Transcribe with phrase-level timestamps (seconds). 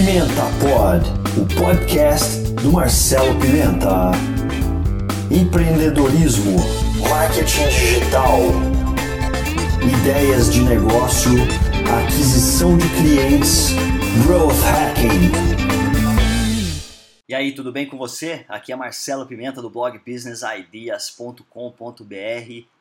[0.00, 1.04] Pimenta Pod,
[1.38, 4.12] o podcast do Marcelo Pimenta.
[5.30, 6.56] Empreendedorismo,
[7.06, 8.38] marketing digital,
[10.00, 11.32] ideias de negócio,
[12.02, 13.72] aquisição de clientes,
[14.24, 15.32] growth hacking.
[17.28, 18.46] E aí, tudo bem com você?
[18.48, 21.44] Aqui é Marcelo Pimenta do blog businessideas.com.br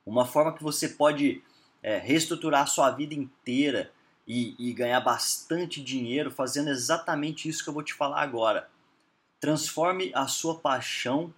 [0.05, 1.43] uma forma que você pode
[1.83, 3.91] é, reestruturar a sua vida inteira
[4.29, 8.69] e, e ganhar bastante dinheiro fazendo exatamente isso que eu vou te falar agora.
[9.41, 11.33] Transforme a sua paixão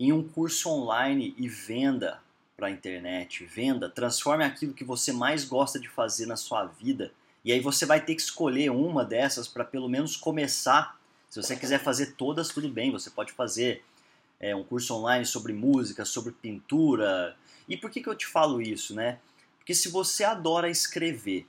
[0.00, 2.22] em um curso online e venda
[2.58, 3.46] para a internet.
[3.46, 7.12] Venda, transforme aquilo que você mais gosta de fazer na sua vida.
[7.44, 10.98] E aí você vai ter que escolher uma dessas para pelo menos começar.
[11.30, 12.90] Se você quiser fazer todas, tudo bem.
[12.90, 13.84] Você pode fazer
[14.40, 17.36] é, um curso online sobre música, sobre pintura.
[17.68, 19.20] E por que, que eu te falo isso, né?
[19.58, 21.46] Porque se você adora escrever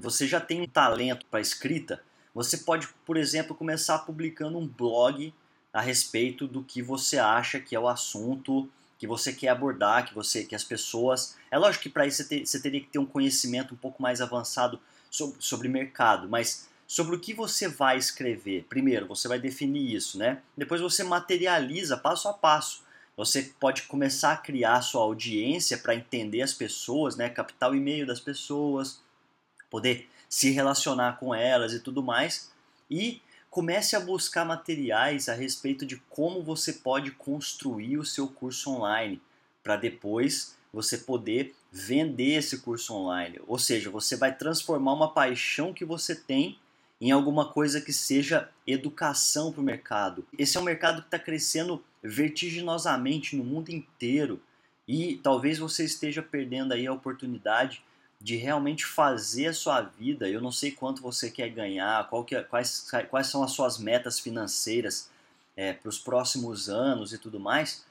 [0.00, 2.02] você já tem um talento para escrita,
[2.34, 5.34] você pode, por exemplo, começar publicando um blog
[5.72, 8.68] a respeito do que você acha que é o assunto
[9.02, 11.36] que você quer abordar, que você que as pessoas.
[11.50, 14.00] É lógico que para isso você, ter, você, teria que ter um conhecimento um pouco
[14.00, 14.78] mais avançado
[15.10, 18.64] sobre, sobre mercado, mas sobre o que você vai escrever.
[18.68, 20.40] Primeiro, você vai definir isso, né?
[20.56, 22.84] Depois você materializa passo a passo.
[23.16, 27.28] Você pode começar a criar a sua audiência para entender as pessoas, né?
[27.28, 29.00] Captar o e-mail das pessoas,
[29.68, 32.52] poder se relacionar com elas e tudo mais.
[32.88, 33.20] E
[33.52, 39.20] comece a buscar materiais a respeito de como você pode construir o seu curso online
[39.62, 43.38] para depois você poder vender esse curso online.
[43.46, 46.58] Ou seja, você vai transformar uma paixão que você tem
[46.98, 50.26] em alguma coisa que seja educação para o mercado.
[50.38, 54.40] Esse é um mercado que está crescendo vertiginosamente no mundo inteiro
[54.88, 57.84] e talvez você esteja perdendo aí a oportunidade
[58.22, 60.28] de realmente fazer a sua vida.
[60.28, 65.10] Eu não sei quanto você quer ganhar, é, quais, quais são as suas metas financeiras
[65.56, 67.84] é, para os próximos anos e tudo mais.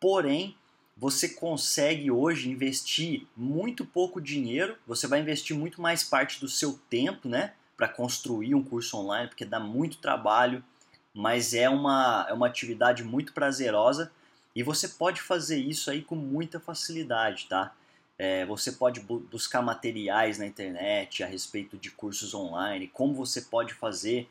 [0.00, 0.56] Porém,
[0.96, 6.78] você consegue hoje investir muito pouco dinheiro, você vai investir muito mais parte do seu
[6.88, 10.64] tempo, né, para construir um curso online, porque dá muito trabalho,
[11.12, 14.10] mas é uma, é uma atividade muito prazerosa
[14.54, 17.74] e você pode fazer isso aí com muita facilidade, tá?
[18.16, 23.40] É, você pode bu buscar materiais na internet a respeito de cursos online, como você
[23.40, 24.28] pode fazer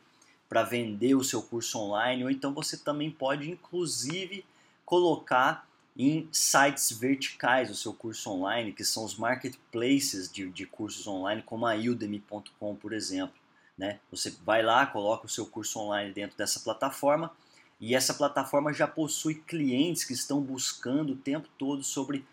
[0.47, 4.45] para vender o seu curso online, ou então você também pode, inclusive,
[4.85, 5.67] colocar
[5.97, 11.41] em sites verticais o seu curso online, que são os marketplaces de, de cursos online,
[11.43, 13.35] como a udemy.com, por exemplo.
[13.77, 13.99] Né?
[14.11, 17.31] Você vai lá, coloca o seu curso online dentro dessa plataforma
[17.79, 22.25] e essa plataforma já possui clientes que estão buscando o tempo todo sobre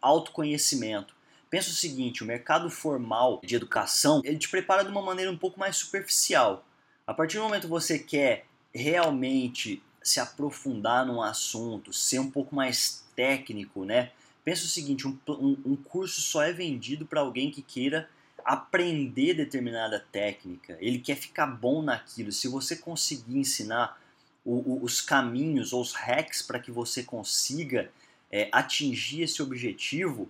[0.00, 1.14] autoconhecimento.
[1.50, 5.36] Pensa o seguinte, o mercado formal de educação, ele te prepara de uma maneira um
[5.36, 6.64] pouco mais superficial.
[7.06, 12.54] A partir do momento que você quer realmente se aprofundar num assunto, ser um pouco
[12.54, 14.12] mais técnico, né?
[14.44, 18.08] Pensa o seguinte, um, um, um curso só é vendido para alguém que queira
[18.44, 22.32] aprender determinada técnica, ele quer ficar bom naquilo.
[22.32, 24.00] Se você conseguir ensinar
[24.44, 27.90] o, o, os caminhos ou os hacks para que você consiga
[28.32, 30.28] é, atingir esse objetivo,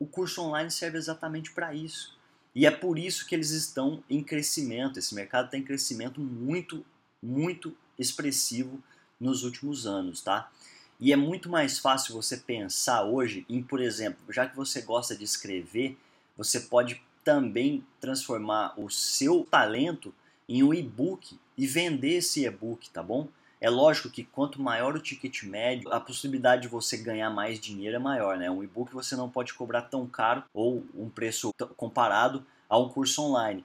[0.00, 2.16] o curso online serve exatamente para isso.
[2.54, 4.98] E é por isso que eles estão em crescimento.
[4.98, 6.84] Esse mercado está em crescimento muito,
[7.22, 8.82] muito expressivo
[9.20, 10.50] nos últimos anos, tá?
[10.98, 15.14] E é muito mais fácil você pensar hoje em, por exemplo, já que você gosta
[15.14, 15.96] de escrever,
[16.36, 20.14] você pode também transformar o seu talento
[20.48, 23.28] em um e-book e vender esse e-book, tá bom?
[23.60, 27.96] É lógico que quanto maior o ticket médio, a possibilidade de você ganhar mais dinheiro
[27.96, 28.48] é maior, né?
[28.48, 33.22] Um e-book você não pode cobrar tão caro ou um preço comparado a um curso
[33.22, 33.64] online.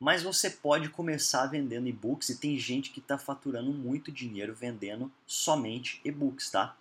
[0.00, 5.10] Mas você pode começar vendendo e-books e tem gente que está faturando muito dinheiro vendendo
[5.26, 6.76] somente e-books, tá?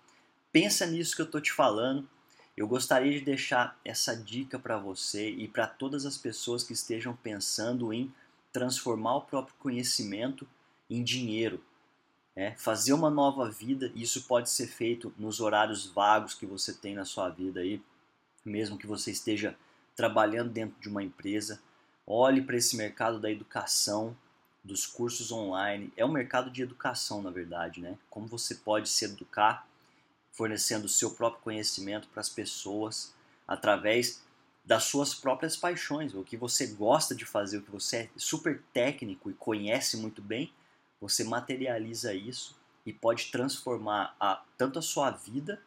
[0.51, 2.07] Pensa nisso que eu estou te falando.
[2.55, 7.15] Eu gostaria de deixar essa dica para você e para todas as pessoas que estejam
[7.15, 8.11] pensando em
[8.51, 10.47] transformar o próprio conhecimento
[10.89, 11.61] em dinheiro.
[12.37, 16.93] É, fazer uma nova vida, isso pode ser feito nos horários vagos que você tem
[16.93, 17.81] na sua vida aí,
[18.45, 19.57] mesmo que você esteja
[19.95, 21.59] trabalhando dentro de uma empresa.
[22.05, 24.15] Olhe para esse mercado da educação,
[24.63, 25.91] dos cursos online.
[25.97, 27.97] É um mercado de educação, na verdade, né?
[28.07, 29.67] Como você pode se educar
[30.31, 33.15] fornecendo o seu próprio conhecimento para as pessoas
[33.47, 34.21] através
[34.63, 38.61] das suas próprias paixões, o que você gosta de fazer, o que você é super
[38.71, 40.53] técnico e conhece muito bem,
[40.99, 45.61] você materializa isso e pode transformar a, tanto a sua vida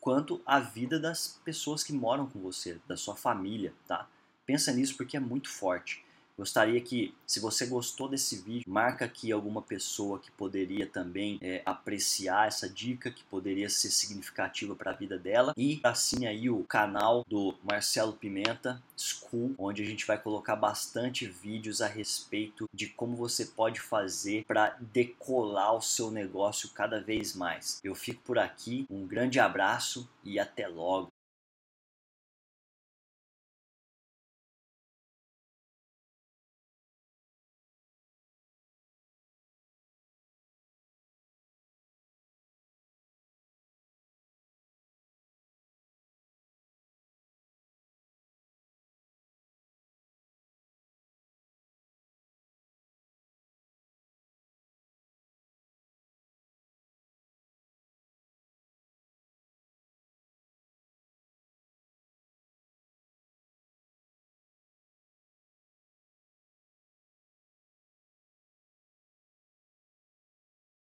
[0.00, 4.08] quanto a vida das pessoas que moram com você, da sua família, tá?
[4.46, 6.04] Pensa nisso porque é muito forte.
[6.40, 11.60] Gostaria que, se você gostou desse vídeo, marca aqui alguma pessoa que poderia também é,
[11.66, 15.52] apreciar essa dica, que poderia ser significativa para a vida dela.
[15.54, 21.26] E assine aí o canal do Marcelo Pimenta School, onde a gente vai colocar bastante
[21.26, 27.36] vídeos a respeito de como você pode fazer para decolar o seu negócio cada vez
[27.36, 27.78] mais.
[27.84, 31.12] Eu fico por aqui, um grande abraço e até logo.